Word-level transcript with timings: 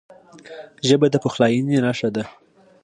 ژبه 0.87 1.07
د 1.11 1.15
پخلاینې 1.23 1.77
نښه 1.85 2.09
ده 2.15 2.23